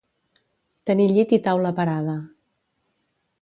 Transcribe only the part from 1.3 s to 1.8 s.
i taula